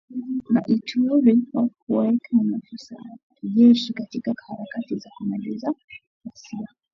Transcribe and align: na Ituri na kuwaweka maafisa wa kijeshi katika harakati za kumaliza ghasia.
na 0.53 0.61
Ituri 0.75 1.33
na 1.53 1.61
kuwaweka 1.77 2.33
maafisa 2.43 2.95
wa 2.95 3.17
kijeshi 3.35 3.93
katika 3.93 4.33
harakati 4.47 4.95
za 4.97 5.09
kumaliza 5.17 5.73
ghasia. 6.25 6.67